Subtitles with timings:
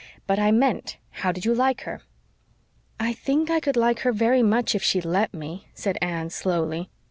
[0.25, 2.01] But I meant how did you like her?"
[2.99, 6.89] "I think I could like her very much if she'd let me," said Anne slowly.